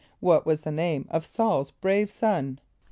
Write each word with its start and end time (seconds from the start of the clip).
= 0.15 0.19
What 0.29 0.47
was 0.47 0.61
the 0.61 0.71
name 0.71 1.05
of 1.11 1.25
S[a:]ul's 1.27 1.69
brave 1.69 2.09
son? 2.09 2.57